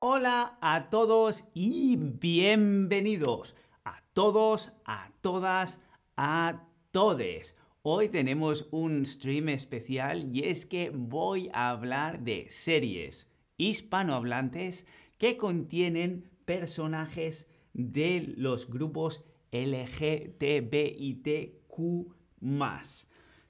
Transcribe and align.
Hola 0.00 0.56
a 0.60 0.90
todos 0.90 1.44
y 1.54 1.96
bienvenidos 1.96 3.56
a 3.84 4.00
todos, 4.12 4.70
a 4.84 5.10
todas, 5.22 5.80
a 6.16 6.68
todes. 6.92 7.56
Hoy 7.82 8.08
tenemos 8.08 8.68
un 8.70 9.04
stream 9.04 9.48
especial 9.48 10.32
y 10.32 10.44
es 10.44 10.66
que 10.66 10.90
voy 10.90 11.50
a 11.52 11.70
hablar 11.70 12.20
de 12.20 12.48
series 12.48 13.28
hispanohablantes 13.56 14.86
que 15.18 15.36
contienen 15.36 16.30
personajes 16.44 17.48
de 17.72 18.34
los 18.36 18.70
grupos 18.70 19.24
LGTBITQ+. 19.50 20.44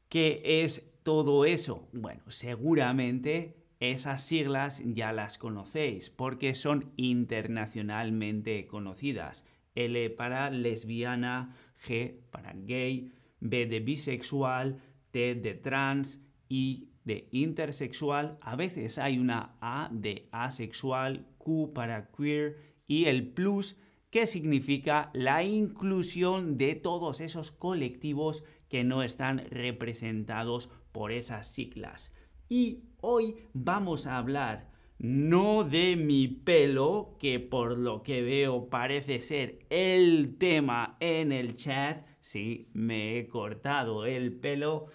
¿Qué 0.08 0.42
es 0.62 0.90
todo 1.02 1.44
eso? 1.44 1.90
Bueno, 1.92 2.22
seguramente 2.30 3.67
esas 3.80 4.22
siglas 4.24 4.82
ya 4.84 5.12
las 5.12 5.38
conocéis 5.38 6.10
porque 6.10 6.54
son 6.54 6.92
internacionalmente 6.96 8.66
conocidas. 8.66 9.44
L 9.74 10.10
para 10.10 10.50
lesbiana, 10.50 11.54
G 11.86 12.16
para 12.30 12.52
gay, 12.54 13.12
B 13.40 13.66
de 13.66 13.80
bisexual, 13.80 14.80
T 15.12 15.36
de 15.36 15.54
trans, 15.54 16.20
I 16.48 16.90
de 17.04 17.28
intersexual, 17.30 18.38
a 18.40 18.56
veces 18.56 18.98
hay 18.98 19.18
una 19.18 19.56
A 19.60 19.88
de 19.92 20.28
asexual, 20.32 21.26
Q 21.38 21.72
para 21.72 22.10
queer 22.10 22.56
y 22.86 23.04
el 23.06 23.28
plus 23.28 23.76
que 24.10 24.26
significa 24.26 25.10
la 25.12 25.44
inclusión 25.44 26.56
de 26.56 26.74
todos 26.74 27.20
esos 27.20 27.52
colectivos 27.52 28.44
que 28.68 28.84
no 28.84 29.02
están 29.02 29.46
representados 29.50 30.68
por 30.92 31.12
esas 31.12 31.46
siglas. 31.46 32.12
Y 32.48 32.84
hoy 33.00 33.36
vamos 33.52 34.06
a 34.06 34.16
hablar 34.16 34.68
no 34.98 35.62
de 35.62 35.96
mi 35.96 36.26
pelo, 36.26 37.16
que 37.20 37.38
por 37.38 37.78
lo 37.78 38.02
que 38.02 38.22
veo 38.22 38.68
parece 38.68 39.20
ser 39.20 39.60
el 39.70 40.36
tema 40.38 40.96
en 40.98 41.30
el 41.30 41.56
chat, 41.56 42.04
sí, 42.20 42.68
me 42.72 43.18
he 43.18 43.28
cortado 43.28 44.06
el 44.06 44.32
pelo, 44.32 44.86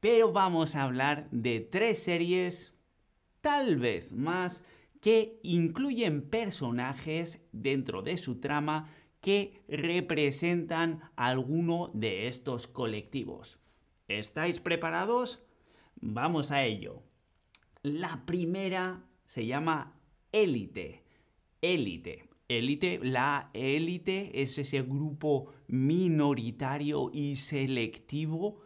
pero 0.00 0.32
vamos 0.32 0.74
a 0.74 0.82
hablar 0.82 1.28
de 1.30 1.60
tres 1.60 2.02
series, 2.02 2.74
tal 3.40 3.76
vez 3.76 4.10
más, 4.12 4.64
que 5.00 5.38
incluyen 5.42 6.22
personajes 6.22 7.40
dentro 7.52 8.02
de 8.02 8.16
su 8.16 8.40
trama 8.40 8.90
que 9.20 9.62
representan 9.68 11.02
alguno 11.14 11.90
de 11.94 12.26
estos 12.26 12.66
colectivos. 12.66 13.60
¿Estáis 14.08 14.60
preparados? 14.60 15.44
Vamos 16.00 16.50
a 16.50 16.64
ello. 16.64 17.02
La 17.82 18.24
primera 18.26 19.04
se 19.24 19.46
llama 19.46 19.98
élite. 20.30 21.04
Élite. 21.60 22.28
Élite, 22.48 23.00
la 23.02 23.50
élite 23.54 24.42
es 24.42 24.58
ese 24.58 24.82
grupo 24.82 25.52
minoritario 25.68 27.10
y 27.12 27.36
selectivo. 27.36 28.60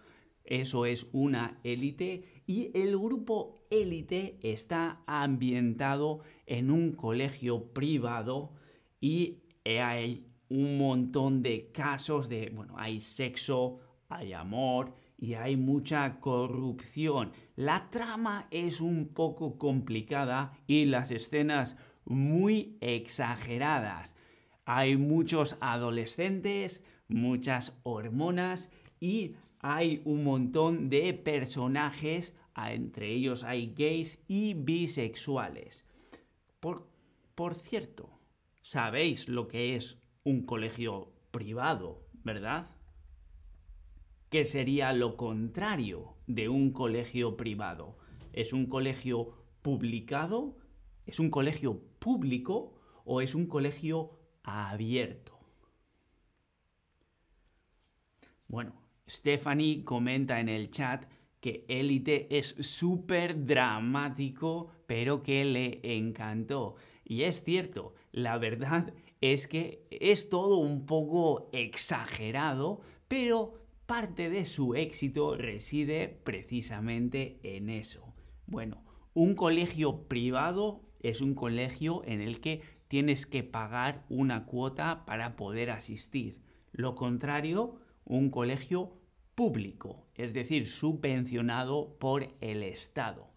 Eso 0.45 0.87
es 0.87 1.09
una 1.13 1.61
élite. 1.63 2.43
Y 2.47 2.71
el 2.75 2.97
grupo 2.99 3.67
élite 3.71 4.39
está 4.43 5.03
ambientado 5.07 6.21
en 6.47 6.71
un 6.71 6.93
colegio 6.93 7.73
privado 7.73 8.53
y 9.01 9.39
hay 9.65 10.27
un 10.49 10.79
montón 10.79 11.43
de 11.43 11.71
casos 11.73 12.29
de, 12.29 12.51
bueno, 12.55 12.75
hay 12.77 13.01
sexo, 13.01 13.81
hay 14.09 14.33
amor, 14.33 14.95
y 15.19 15.35
hay 15.35 15.57
mucha 15.57 16.21
corrupción. 16.21 17.33
La 17.55 17.91
trama 17.91 18.49
es 18.51 18.81
un 18.81 19.09
poco 19.09 19.59
complicada 19.59 20.53
y 20.67 20.85
las 20.85 21.11
escenas 21.11 21.77
muy 22.05 22.77
exageradas. 22.81 24.17
Hay 24.65 24.97
muchos 24.97 25.57
adolescentes, 25.61 26.83
muchas 27.09 27.79
hormonas 27.83 28.71
y 29.01 29.35
hay 29.61 30.03
un 30.05 30.25
montón 30.25 30.89
de 30.91 31.15
personajes, 31.15 32.37
entre 32.57 33.11
ellos 33.11 33.45
hay 33.45 33.73
gays 33.75 34.23
y 34.29 34.55
bisexuales. 34.55 35.85
Por, 36.61 36.89
por 37.35 37.55
cierto, 37.55 38.11
sabéis 38.63 39.29
lo 39.29 39.49
que 39.49 39.77
es 39.77 39.99
un 40.25 40.43
colegio 40.45 41.13
privado, 41.31 42.07
¿verdad? 42.25 42.76
Que 44.37 44.45
sería 44.45 44.93
lo 44.93 45.17
contrario 45.17 46.13
de 46.27 46.51
un 46.51 46.71
colegio 46.71 47.39
privado. 47.39 47.97
¿Es 48.35 48.53
un 48.53 48.67
colegio 48.67 49.33
publicado? 49.63 50.59
¿Es 51.07 51.21
un 51.21 51.31
colegio 51.31 51.81
público? 51.99 52.75
¿O 53.07 53.23
es 53.23 53.35
un 53.35 53.47
colegio 53.47 54.11
abierto? 54.43 55.39
Bueno, 58.47 58.75
Stephanie 59.09 59.83
comenta 59.85 60.39
en 60.39 60.51
el 60.51 60.71
chat 60.71 61.07
que 61.41 61.65
Élite 61.67 62.27
es 62.37 62.57
súper 62.61 63.47
dramático, 63.47 64.71
pero 64.87 65.23
que 65.23 65.47
le 65.47 65.81
encantó. 65.97 66.75
Y 67.07 67.23
es 67.23 67.43
cierto, 67.43 67.95
la 68.13 68.37
verdad 68.37 68.93
es 69.23 69.47
que 69.47 69.87
es 69.91 70.29
todo 70.29 70.59
un 70.59 70.85
poco 70.85 71.49
exagerado, 71.53 72.83
pero 73.09 73.66
parte 73.87 74.31
de 74.31 74.45
su 74.45 74.75
éxito 74.75 75.37
reside 75.37 76.09
precisamente 76.09 77.39
en 77.43 77.71
eso. 77.71 78.15
Bueno, 78.47 78.85
un 79.15 79.35
colegio 79.35 80.09
privado 80.09 80.83
es 81.01 81.21
un 81.21 81.35
colegio 81.35 82.03
en 82.05 82.21
el 82.21 82.41
que 82.41 82.63
tienes 82.89 83.27
que 83.27 83.45
pagar 83.45 84.05
una 84.09 84.45
cuota 84.45 85.05
para 85.07 85.37
poder 85.37 85.71
asistir. 85.71 86.43
Lo 86.73 86.95
contrario, 86.95 87.77
un 88.05 88.31
colegio 88.31 88.93
público, 89.35 90.07
es 90.15 90.35
decir, 90.35 90.67
subvencionado 90.67 91.97
por 91.99 92.35
el 92.41 92.63
Estado. 92.63 93.31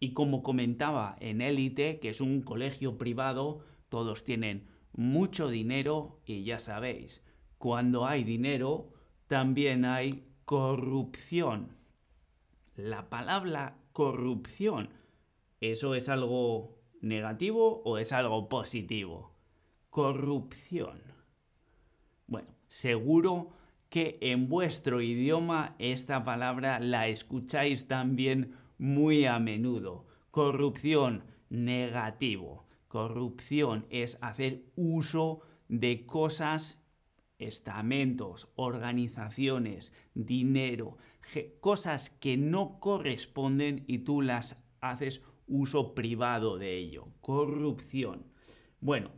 Y 0.00 0.12
como 0.12 0.42
comentaba 0.42 1.16
en 1.20 1.40
Élite, 1.40 1.98
que 1.98 2.10
es 2.10 2.20
un 2.20 2.42
colegio 2.42 2.98
privado, 2.98 3.60
todos 3.88 4.24
tienen 4.24 4.66
mucho 4.92 5.48
dinero 5.48 6.14
y 6.26 6.44
ya 6.44 6.58
sabéis, 6.58 7.24
cuando 7.58 8.06
hay 8.06 8.24
dinero, 8.24 8.93
también 9.26 9.84
hay 9.84 10.24
corrupción. 10.44 11.76
La 12.76 13.08
palabra 13.08 13.76
corrupción, 13.92 14.90
¿eso 15.60 15.94
es 15.94 16.08
algo 16.08 16.78
negativo 17.00 17.82
o 17.84 17.98
es 17.98 18.12
algo 18.12 18.48
positivo? 18.48 19.32
Corrupción. 19.90 21.00
Bueno, 22.26 22.48
seguro 22.68 23.52
que 23.88 24.18
en 24.20 24.48
vuestro 24.48 25.00
idioma 25.00 25.76
esta 25.78 26.24
palabra 26.24 26.80
la 26.80 27.06
escucháis 27.06 27.86
también 27.86 28.56
muy 28.76 29.24
a 29.26 29.38
menudo. 29.38 30.06
Corrupción, 30.32 31.24
negativo. 31.48 32.66
Corrupción 32.88 33.86
es 33.90 34.18
hacer 34.20 34.64
uso 34.74 35.42
de 35.68 36.06
cosas 36.06 36.78
estamentos, 37.38 38.48
organizaciones, 38.56 39.92
dinero, 40.14 40.98
cosas 41.60 42.10
que 42.10 42.36
no 42.36 42.78
corresponden 42.80 43.84
y 43.86 43.98
tú 43.98 44.22
las 44.22 44.56
haces 44.80 45.22
uso 45.46 45.94
privado 45.94 46.58
de 46.58 46.76
ello. 46.76 47.08
Corrupción. 47.20 48.26
Bueno, 48.80 49.10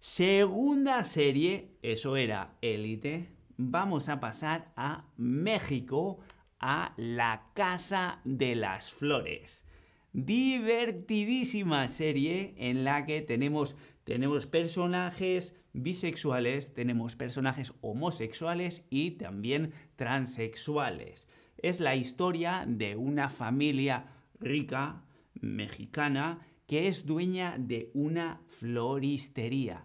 segunda 0.00 1.04
serie, 1.04 1.76
eso 1.82 2.16
era 2.16 2.56
élite. 2.60 3.30
Vamos 3.56 4.08
a 4.08 4.20
pasar 4.20 4.72
a 4.76 5.06
México, 5.16 6.20
a 6.60 6.94
la 6.96 7.50
Casa 7.54 8.20
de 8.24 8.54
las 8.54 8.92
Flores. 8.92 9.64
Divertidísima 10.12 11.88
serie 11.88 12.54
en 12.56 12.84
la 12.84 13.04
que 13.04 13.20
tenemos, 13.20 13.76
tenemos 14.08 14.46
personajes 14.46 15.54
bisexuales, 15.74 16.72
tenemos 16.72 17.14
personajes 17.14 17.74
homosexuales 17.82 18.82
y 18.88 19.10
también 19.10 19.74
transexuales. 19.96 21.28
Es 21.58 21.78
la 21.78 21.94
historia 21.94 22.64
de 22.66 22.96
una 22.96 23.28
familia 23.28 24.06
rica, 24.40 25.04
mexicana, 25.34 26.40
que 26.66 26.88
es 26.88 27.04
dueña 27.04 27.56
de 27.58 27.90
una 27.92 28.40
floristería. 28.46 29.84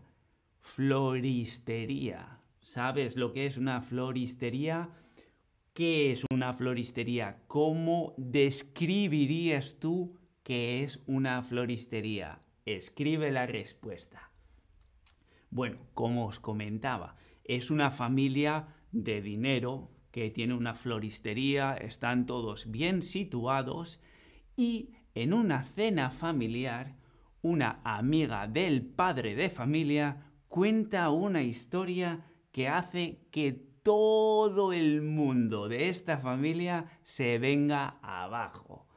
Floristería. 0.62 2.40
¿Sabes 2.62 3.18
lo 3.18 3.34
que 3.34 3.46
es 3.46 3.58
una 3.58 3.82
floristería? 3.82 4.90
¿Qué 5.74 6.14
es 6.14 6.24
una 6.32 6.54
floristería? 6.54 7.44
¿Cómo 7.48 8.14
describirías 8.16 9.80
tú 9.82 10.16
qué 10.44 10.82
es 10.82 11.02
una 11.08 11.44
floristería? 11.44 12.40
Escribe 12.66 13.32
la 13.32 13.46
respuesta. 13.46 14.32
Bueno, 15.50 15.80
como 15.94 16.26
os 16.28 16.40
comentaba, 16.40 17.16
es 17.44 17.70
una 17.72 17.92
familia 17.92 18.68
de 18.92 19.22
dinero 19.22 19.92
que 20.12 20.30
tiene 20.30 20.54
una 20.54 20.74
floristería, 20.74 21.76
están 21.76 22.26
todos 22.26 22.72
bien 22.72 23.02
situados 23.02 24.00
y 24.56 24.94
en 25.16 25.34
una 25.34 25.64
cena 25.64 26.10
familiar 26.10 26.96
una 27.42 27.82
amiga 27.84 28.48
del 28.48 28.86
padre 28.86 29.36
de 29.36 29.50
familia 29.50 30.32
cuenta 30.48 31.10
una 31.10 31.44
historia 31.44 32.26
que 32.52 32.70
hace 32.70 33.28
que 33.32 33.52
todo 33.84 34.72
el 34.72 35.02
mundo 35.02 35.68
de 35.68 35.90
esta 35.90 36.18
familia 36.18 37.00
se 37.04 37.38
venga 37.40 38.00
abajo. 38.02 38.88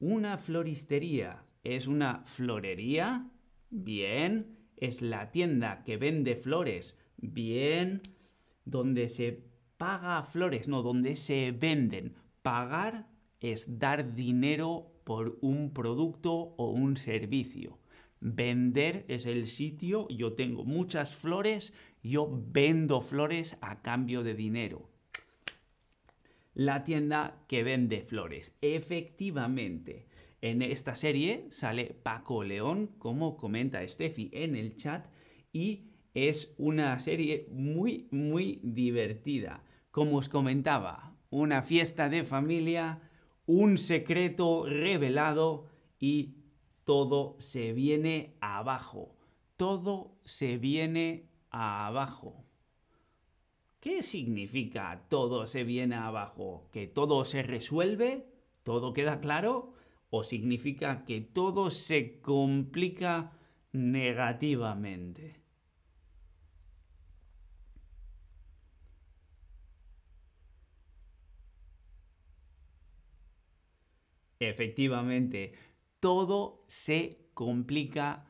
Una 0.00 0.36
floristería 0.36 1.44
es 1.64 1.86
una 1.86 2.22
florería. 2.24 3.30
Bien. 3.70 4.56
Es 4.76 5.02
la 5.02 5.30
tienda 5.30 5.82
que 5.84 5.96
vende 5.96 6.36
flores. 6.36 6.96
Bien. 7.16 8.02
Donde 8.64 9.08
se 9.08 9.44
paga 9.76 10.22
flores, 10.22 10.68
no, 10.68 10.82
donde 10.82 11.16
se 11.16 11.52
venden. 11.52 12.14
Pagar 12.42 13.08
es 13.40 13.78
dar 13.78 14.14
dinero 14.14 14.92
por 15.04 15.38
un 15.40 15.72
producto 15.72 16.32
o 16.32 16.70
un 16.70 16.96
servicio. 16.96 17.78
Vender 18.20 19.06
es 19.08 19.24
el 19.24 19.46
sitio, 19.46 20.06
yo 20.08 20.34
tengo 20.34 20.64
muchas 20.64 21.14
flores, 21.14 21.72
yo 22.02 22.28
vendo 22.30 23.00
flores 23.00 23.56
a 23.62 23.80
cambio 23.80 24.22
de 24.22 24.34
dinero 24.34 24.90
la 26.54 26.84
tienda 26.84 27.42
que 27.48 27.62
vende 27.62 28.02
flores. 28.02 28.54
Efectivamente, 28.60 30.06
en 30.42 30.62
esta 30.62 30.94
serie 30.94 31.46
sale 31.50 31.94
Paco 32.02 32.42
León, 32.42 32.90
como 32.98 33.36
comenta 33.36 33.86
Steffi 33.86 34.30
en 34.32 34.56
el 34.56 34.76
chat, 34.76 35.06
y 35.52 35.90
es 36.14 36.54
una 36.58 36.98
serie 36.98 37.46
muy, 37.50 38.08
muy 38.10 38.60
divertida. 38.62 39.64
Como 39.90 40.18
os 40.18 40.28
comentaba, 40.28 41.16
una 41.30 41.62
fiesta 41.62 42.08
de 42.08 42.24
familia, 42.24 43.00
un 43.46 43.78
secreto 43.78 44.64
revelado 44.66 45.66
y 45.98 46.36
todo 46.84 47.36
se 47.38 47.72
viene 47.72 48.36
abajo. 48.40 49.16
Todo 49.56 50.16
se 50.24 50.56
viene 50.56 51.28
abajo. 51.50 52.44
¿Qué 53.80 54.02
significa 54.02 55.06
todo 55.08 55.46
se 55.46 55.64
viene 55.64 55.96
abajo? 55.96 56.68
¿Que 56.72 56.86
todo 56.86 57.24
se 57.24 57.42
resuelve? 57.42 58.26
¿Todo 58.62 58.92
queda 58.92 59.20
claro? 59.20 59.72
¿O 60.10 60.22
significa 60.24 61.04
que 61.04 61.20
todo 61.20 61.70
se 61.70 62.20
complica 62.20 63.32
negativamente? 63.72 65.40
Efectivamente, 74.40 75.52
todo 76.00 76.64
se 76.66 77.10
complica 77.34 78.26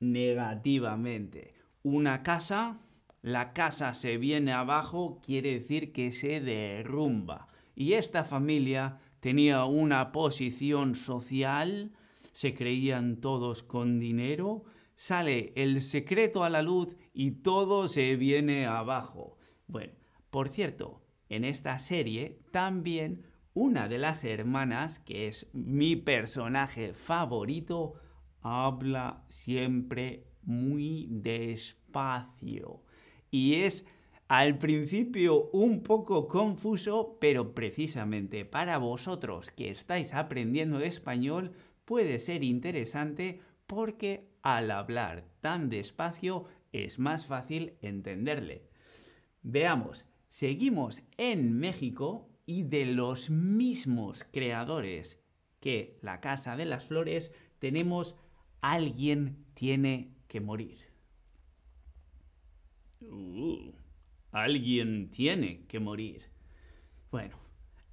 negativamente. 0.00 1.54
Una 1.82 2.22
casa 2.22 2.80
la 3.24 3.54
casa 3.54 3.94
se 3.94 4.18
viene 4.18 4.52
abajo 4.52 5.22
quiere 5.24 5.58
decir 5.58 5.94
que 5.94 6.12
se 6.12 6.40
derrumba. 6.42 7.48
Y 7.74 7.94
esta 7.94 8.22
familia 8.22 8.98
tenía 9.24 9.64
una 9.64 10.12
posición 10.12 10.94
social, 10.94 11.92
se 12.32 12.52
creían 12.52 13.22
todos 13.22 13.62
con 13.62 13.98
dinero, 13.98 14.64
sale 14.96 15.54
el 15.56 15.80
secreto 15.80 16.44
a 16.44 16.50
la 16.50 16.60
luz 16.60 16.94
y 17.14 17.30
todo 17.30 17.88
se 17.88 18.16
viene 18.16 18.66
abajo. 18.66 19.38
Bueno, 19.66 19.94
por 20.28 20.50
cierto, 20.50 21.00
en 21.30 21.44
esta 21.46 21.78
serie 21.78 22.42
también 22.50 23.24
una 23.54 23.88
de 23.88 23.96
las 23.96 24.24
hermanas, 24.24 24.98
que 24.98 25.26
es 25.26 25.48
mi 25.54 25.96
personaje 25.96 26.92
favorito, 26.92 27.94
habla 28.42 29.24
siempre 29.30 30.26
muy 30.42 31.08
despacio 31.08 32.82
y 33.30 33.54
es 33.54 33.86
al 34.28 34.58
principio 34.58 35.50
un 35.52 35.82
poco 35.82 36.28
confuso, 36.28 37.18
pero 37.20 37.54
precisamente 37.54 38.44
para 38.44 38.78
vosotros 38.78 39.50
que 39.50 39.70
estáis 39.70 40.14
aprendiendo 40.14 40.80
español 40.80 41.52
puede 41.84 42.18
ser 42.18 42.42
interesante 42.42 43.40
porque 43.66 44.28
al 44.42 44.70
hablar 44.70 45.24
tan 45.40 45.68
despacio 45.68 46.44
es 46.72 46.98
más 46.98 47.26
fácil 47.26 47.74
entenderle. 47.82 48.62
Veamos, 49.42 50.06
seguimos 50.28 51.02
en 51.18 51.58
México 51.58 52.28
y 52.46 52.62
de 52.62 52.86
los 52.86 53.30
mismos 53.30 54.24
creadores 54.32 55.22
que 55.60 55.98
La 56.02 56.20
Casa 56.20 56.56
de 56.56 56.64
las 56.64 56.84
Flores 56.84 57.30
tenemos 57.58 58.16
Alguien 58.60 59.44
tiene 59.52 60.14
que 60.26 60.40
morir. 60.40 60.78
Uh, 63.02 63.72
alguien 64.34 65.10
tiene 65.10 65.64
que 65.68 65.78
morir. 65.78 66.24
Bueno, 67.12 67.36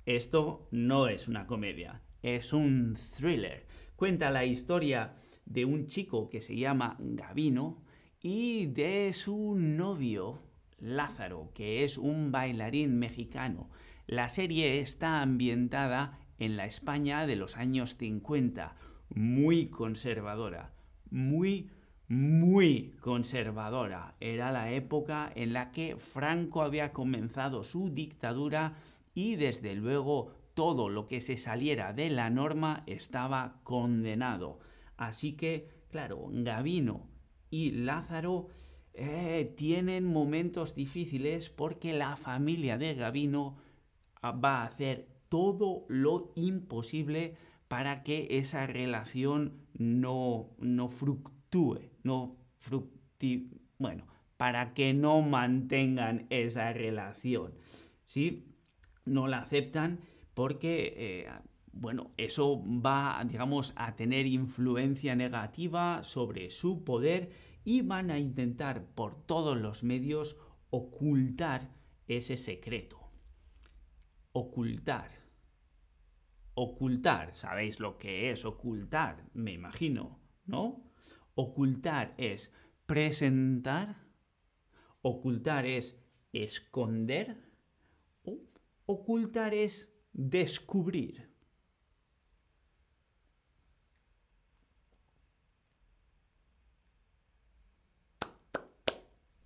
esto 0.08 0.68
no 0.72 1.08
es 1.08 1.28
una 1.28 1.46
comedia, 1.46 2.02
es 2.24 2.52
un 2.52 2.98
thriller. 3.16 3.68
Cuenta 3.96 4.32
la 4.32 4.44
historia 4.44 5.14
de 5.46 5.66
un 5.66 5.86
chico 5.86 6.30
que 6.30 6.42
se 6.42 6.56
llama 6.58 6.98
Gavino 7.00 7.84
y 8.20 8.66
de 8.66 9.14
su 9.14 9.56
novio 9.56 10.42
Lázaro, 10.80 11.52
que 11.54 11.84
es 11.84 12.00
un 12.00 12.32
bailarín 12.32 12.98
mexicano. 12.98 13.70
La 14.08 14.28
serie 14.28 14.80
está 14.80 15.22
ambientada 15.22 16.18
en 16.40 16.58
la 16.58 16.66
España 16.66 17.28
de 17.28 17.36
los 17.36 17.56
años 17.56 17.98
50, 17.98 18.76
muy 19.14 19.68
conservadora, 19.68 20.74
muy 21.12 21.70
muy 22.12 22.98
conservadora. 23.00 24.16
Era 24.20 24.52
la 24.52 24.70
época 24.74 25.32
en 25.34 25.54
la 25.54 25.72
que 25.72 25.96
Franco 25.96 26.62
había 26.62 26.92
comenzado 26.92 27.64
su 27.64 27.90
dictadura 27.90 28.76
y 29.14 29.38
desde 29.38 29.76
luego 29.76 30.34
todo 30.54 30.90
lo 30.90 31.06
que 31.06 31.22
se 31.22 31.38
saliera 31.38 31.94
de 31.94 32.10
la 32.10 32.30
norma 32.30 32.84
estaba 32.86 33.62
condenado. 33.64 34.60
Así 34.98 35.38
que, 35.38 35.70
claro, 35.90 36.28
Gavino 36.32 37.08
y 37.50 37.72
Lázaro 37.72 38.48
eh, 38.94 39.54
tienen 39.56 40.06
momentos 40.06 40.76
difíciles 40.76 41.50
porque 41.50 41.94
la 41.94 42.18
familia 42.18 42.78
de 42.78 42.94
Gavino 42.94 43.56
ah, 44.22 44.32
va 44.32 44.64
a 44.64 44.66
hacer 44.66 45.08
todo 45.30 45.86
lo 45.88 46.34
imposible 46.36 47.38
para 47.70 48.04
que 48.04 48.28
esa 48.32 48.68
relación 48.68 49.66
no, 49.78 50.50
no 50.60 50.90
fructúe 50.90 51.91
no 52.04 52.38
fructi 52.58 53.62
bueno, 53.82 54.06
para 54.38 54.74
que 54.74 54.94
no 54.94 55.22
mantengan 55.22 56.28
esa 56.30 56.72
relación. 56.72 57.54
¿Sí? 58.04 58.56
No 59.06 59.28
la 59.28 59.40
aceptan 59.40 60.02
porque, 60.36 60.94
eh, 60.96 61.28
bueno, 61.74 62.12
eso 62.18 62.64
va, 62.64 63.24
digamos, 63.28 63.74
a 63.76 63.96
tener 63.96 64.28
influencia 64.28 65.16
negativa 65.16 66.04
sobre 66.04 66.52
su 66.52 66.84
poder 66.84 67.32
y 67.64 67.82
van 67.82 68.12
a 68.12 68.20
intentar 68.20 68.86
por 68.86 69.26
todos 69.26 69.60
los 69.60 69.84
medios 69.84 70.38
ocultar 70.70 71.72
ese 72.08 72.38
secreto. 72.38 73.00
Ocultar. 74.32 75.10
Ocultar, 76.54 77.34
¿sabéis 77.34 77.80
lo 77.80 77.98
que 77.98 78.30
es 78.32 78.46
ocultar? 78.46 79.26
Me 79.34 79.54
imagino, 79.54 80.20
¿no? 80.46 80.91
Ocultar 81.36 82.14
es 82.18 82.54
presentar, 82.86 84.06
ocultar 85.02 85.66
es 85.66 85.98
esconder, 86.34 87.38
o 88.24 88.38
ocultar 88.86 89.54
es 89.54 89.90
descubrir. 90.14 91.32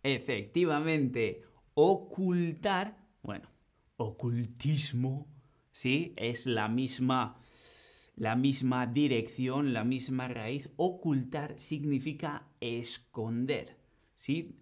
Efectivamente, 0.01 1.43
ocultar, 1.73 2.95
bueno, 3.23 3.49
ocultismo, 3.97 5.27
¿sí? 5.71 6.13
Es 6.15 6.45
la 6.45 6.67
misma 6.67 7.39
la 8.15 8.35
misma 8.35 8.87
dirección, 8.87 9.73
la 9.73 9.83
misma 9.83 10.27
raíz. 10.27 10.69
Ocultar 10.77 11.57
significa 11.57 12.47
esconder, 12.59 13.77
¿sí? 14.15 14.59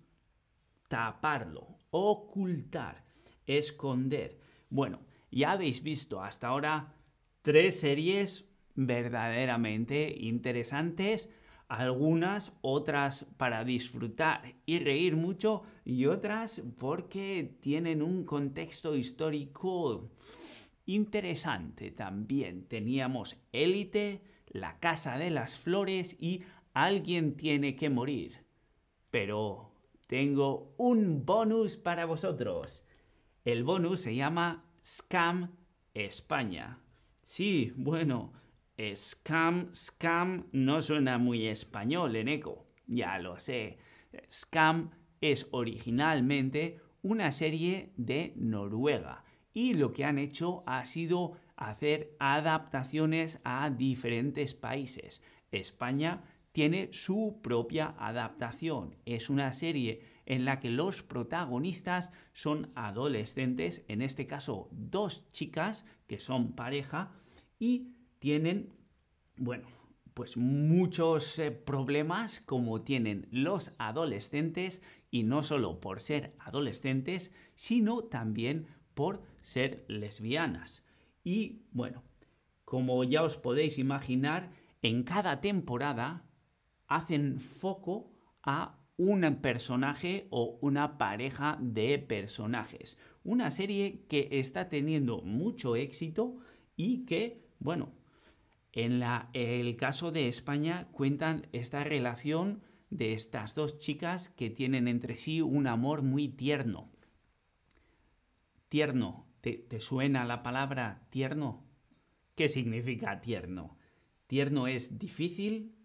Taparlo, 0.88 1.78
ocultar, 1.92 3.04
esconder. 3.46 4.40
Bueno, 4.70 5.00
ya 5.32 5.52
habéis 5.52 5.84
visto 5.84 6.22
hasta 6.22 6.48
ahora 6.48 6.96
tres 7.42 7.80
series 7.80 8.46
verdaderamente 8.76 10.16
interesantes, 10.20 11.30
algunas, 11.68 12.54
otras 12.62 13.26
para 13.38 13.64
disfrutar 13.64 14.56
y 14.66 14.80
reír 14.80 15.16
mucho 15.16 15.64
y 15.86 16.06
otras 16.06 16.62
porque 16.78 17.58
tienen 17.62 18.02
un 18.02 18.26
contexto 18.26 18.96
histórico 18.96 20.12
Interesante 20.86 21.92
también 21.92 22.68
teníamos 22.68 23.38
Élite, 23.54 24.22
La 24.48 24.80
Casa 24.80 25.18
de 25.18 25.30
las 25.30 25.58
Flores 25.58 26.18
y 26.20 26.44
Alguien 26.74 27.38
tiene 27.38 27.75
que 27.75 27.90
morir. 27.90 28.46
Pero 29.12 29.72
tengo 30.08 30.74
un 30.78 31.25
bonus 31.25 31.78
para 31.78 32.06
vosotros. 32.06 32.84
El 33.46 33.63
bonus 33.63 34.02
se 34.02 34.16
llama 34.16 34.66
Scam 34.84 35.56
España. 35.94 36.80
Sí, 37.22 37.72
bueno, 37.78 38.34
Scam, 38.96 39.72
Scam 39.74 40.48
no 40.52 40.82
suena 40.82 41.18
muy 41.18 41.48
español 41.48 42.16
en 42.16 42.28
eco. 42.28 42.66
Ya 42.88 43.20
lo 43.20 43.40
sé. 43.40 43.78
Scam 44.32 44.92
es 45.22 45.48
originalmente 45.52 46.82
una 47.04 47.32
serie 47.32 47.94
de 47.96 48.34
Noruega 48.36 49.24
y 49.54 49.74
lo 49.74 49.94
que 49.94 50.06
han 50.06 50.18
hecho 50.18 50.64
ha 50.66 50.86
sido 50.86 51.34
hacer 51.56 52.16
adaptaciones 52.20 53.40
a 53.44 53.70
diferentes 53.70 54.54
países. 54.54 55.22
España 55.52 56.24
tiene 56.52 56.90
su 56.92 57.40
propia 57.42 57.96
adaptación. 57.98 58.96
Es 59.06 59.30
una 59.30 59.54
serie 59.54 60.02
en 60.26 60.46
la 60.46 60.60
que 60.60 60.70
los 60.70 61.04
protagonistas 61.04 62.12
son 62.32 62.72
adolescentes, 62.76 63.84
en 63.88 64.02
este 64.02 64.28
caso 64.28 64.70
dos 64.72 65.30
chicas 65.32 65.86
que 66.08 66.20
son 66.20 66.54
pareja 66.54 67.12
y 67.60 67.94
tienen, 68.20 68.74
bueno, 69.36 69.68
pues 70.14 70.38
muchos 70.38 71.40
eh, 71.40 71.52
problemas 71.52 72.42
como 72.42 72.84
tienen 72.84 73.28
los 73.32 73.72
adolescentes 73.80 74.82
y 75.10 75.24
no 75.24 75.44
solo 75.44 75.80
por 75.80 76.00
ser 76.00 76.36
adolescentes, 76.40 77.32
sino 77.56 78.04
también 78.04 78.68
por 78.94 79.24
ser 79.42 79.86
lesbianas. 79.88 80.84
Y 81.24 81.64
bueno, 81.72 82.04
como 82.66 83.04
ya 83.04 83.24
os 83.24 83.38
podéis 83.38 83.78
imaginar, 83.78 84.52
en 84.82 85.04
cada 85.04 85.42
temporada 85.42 86.26
hacen 86.88 87.40
foco 87.40 88.12
a 88.44 88.80
un 88.98 89.22
personaje 89.42 90.28
o 90.30 90.58
una 90.62 90.98
pareja 90.98 91.58
de 91.62 91.98
personajes. 92.00 92.98
Una 93.24 93.52
serie 93.52 94.06
que 94.08 94.28
está 94.32 94.70
teniendo 94.70 95.22
mucho 95.22 95.76
éxito 95.76 96.38
y 96.76 97.06
que, 97.06 97.48
bueno, 97.60 97.94
en 98.72 99.04
el 99.34 99.76
caso 99.76 100.12
de 100.12 100.28
España 100.28 100.88
cuentan 100.92 101.48
esta 101.52 101.84
relación 101.84 102.62
de 102.90 103.14
estas 103.14 103.56
dos 103.56 103.78
chicas 103.78 104.30
que 104.30 104.50
tienen 104.50 104.88
entre 104.88 105.18
sí 105.18 105.42
un 105.42 105.68
amor 105.68 106.02
muy 106.02 106.28
tierno. 106.28 106.93
Tierno, 108.74 109.27
¿te, 109.42 109.80
suena 109.80 110.25
la 110.25 110.42
palabra 110.42 111.06
tierno? 111.12 111.63
¿Qué 112.34 112.50
significa 112.50 113.22
tierno? 113.22 113.77
¿Tierno 114.25 114.65
es 114.65 114.98
difícil? 114.98 115.75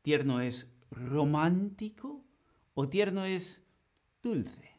¿Tierno 0.00 0.40
es 0.40 0.74
romántico? 0.90 2.24
¿O 2.72 2.88
tierno 2.88 3.26
es 3.26 3.68
dulce? 4.22 4.70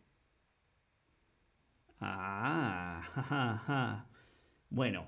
Ah, 1.99 4.07
bueno, 4.71 5.05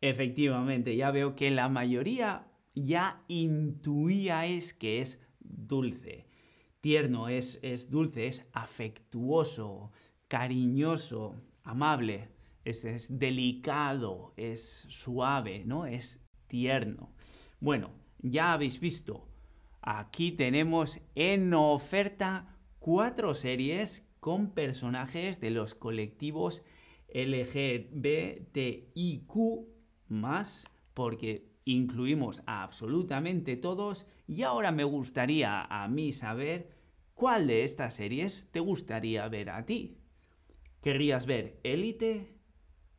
efectivamente, 0.00 0.94
ya 0.94 1.10
veo 1.10 1.34
que 1.34 1.50
la 1.50 1.68
mayoría 1.68 2.46
ya 2.76 3.24
intuía 3.26 4.46
es 4.46 4.72
que 4.72 5.00
es 5.00 5.20
dulce. 5.40 6.28
Tierno 6.80 7.28
es, 7.28 7.58
es 7.62 7.90
dulce, 7.90 8.28
es 8.28 8.46
afectuoso, 8.52 9.90
cariñoso, 10.28 11.42
amable, 11.68 12.30
es, 12.64 13.18
delicado, 13.18 14.32
es 14.36 14.86
suave, 14.88 15.64
¿no? 15.64 15.86
Es 15.86 16.18
tierno. 16.46 17.12
Bueno, 17.60 17.90
ya 18.20 18.54
habéis 18.54 18.80
visto, 18.80 19.28
aquí 19.82 20.32
tenemos 20.32 21.00
en 21.14 21.52
oferta 21.52 22.56
cuatro 22.78 23.34
series 23.34 24.02
con 24.18 24.52
personajes 24.52 25.40
de 25.40 25.50
los 25.50 25.74
colectivos 25.74 26.62
LGBTIQ 27.12 28.08
más, 30.08 30.64
porque 30.94 31.50
incluimos 31.64 32.42
a 32.46 32.62
absolutamente 32.62 33.56
todos 33.56 34.06
y 34.26 34.42
ahora 34.42 34.72
me 34.72 34.84
gustaría 34.84 35.62
a 35.64 35.86
mí 35.88 36.12
saber 36.12 36.70
cuál 37.12 37.46
de 37.46 37.64
estas 37.64 37.94
series 37.94 38.48
te 38.52 38.60
gustaría 38.60 39.28
ver 39.28 39.50
a 39.50 39.66
ti. 39.66 39.98
¿Querrías 40.80 41.26
ver 41.26 41.60
Élite? 41.64 42.34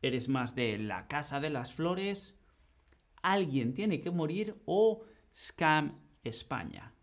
¿Eres 0.02 0.28
más 0.28 0.54
de 0.54 0.78
La 0.78 1.08
Casa 1.08 1.40
de 1.40 1.50
las 1.50 1.72
Flores? 1.72 2.38
¿Alguien 3.22 3.74
tiene 3.74 4.00
que 4.00 4.10
morir? 4.10 4.60
¿O 4.66 5.04
Scam 5.34 5.98
España? 6.22 6.94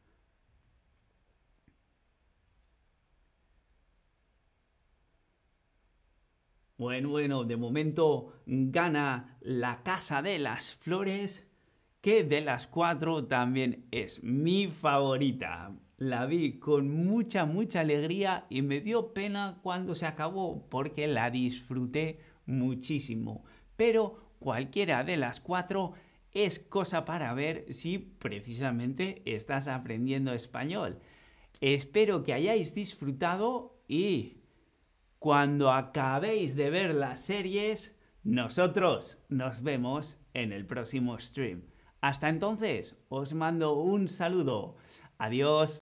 Bueno, 6.77 7.09
bueno, 7.09 7.43
de 7.43 7.57
momento 7.57 8.33
gana 8.45 9.37
La 9.41 9.81
Casa 9.81 10.21
de 10.21 10.37
las 10.37 10.75
Flores 10.75 11.47
que 12.01 12.23
de 12.23 12.41
las 12.41 12.67
cuatro 12.67 13.25
también 13.25 13.87
es 13.91 14.23
mi 14.23 14.67
favorita. 14.67 15.73
La 15.97 16.27
vi 16.27 16.59
con 16.59 16.91
mucha, 16.91 17.45
mucha 17.45 17.79
alegría 17.79 18.45
y 18.51 18.61
me 18.61 18.81
dio 18.81 19.13
pena 19.15 19.59
cuando 19.63 19.95
se 19.95 20.05
acabó 20.05 20.69
porque 20.69 21.07
la 21.07 21.31
disfruté 21.31 22.19
muchísimo. 22.45 23.43
Pero 23.75 24.35
cualquiera 24.37 25.03
de 25.03 25.17
las 25.17 25.41
cuatro 25.41 25.93
es 26.31 26.59
cosa 26.59 27.03
para 27.03 27.33
ver 27.33 27.73
si 27.73 27.97
precisamente 27.97 29.23
estás 29.25 29.67
aprendiendo 29.67 30.33
español. 30.33 30.99
Espero 31.61 32.23
que 32.23 32.33
hayáis 32.33 32.75
disfrutado 32.75 33.81
y 33.87 34.43
cuando 35.17 35.71
acabéis 35.71 36.55
de 36.55 36.69
ver 36.69 36.93
las 36.93 37.21
series, 37.21 37.97
nosotros 38.23 39.25
nos 39.29 39.63
vemos 39.63 40.19
en 40.35 40.51
el 40.51 40.67
próximo 40.67 41.17
stream. 41.19 41.63
Hasta 42.01 42.29
entonces, 42.29 42.95
os 43.09 43.33
mando 43.33 43.73
un 43.73 44.09
saludo. 44.09 44.75
Adiós. 45.17 45.81